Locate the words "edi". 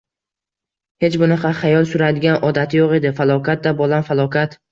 3.01-3.13